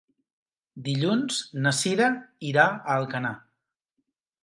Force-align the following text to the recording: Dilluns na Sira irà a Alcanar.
Dilluns 0.87 1.43
na 1.67 1.75
Sira 1.81 2.09
irà 2.53 2.67
a 2.73 2.99
Alcanar. 2.99 3.37